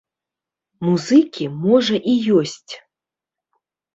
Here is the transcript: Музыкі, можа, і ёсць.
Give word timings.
Музыкі, 0.87 1.45
можа, 1.65 1.95
і 2.13 2.37
ёсць. 2.39 2.73